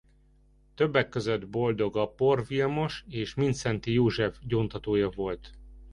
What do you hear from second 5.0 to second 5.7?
volt.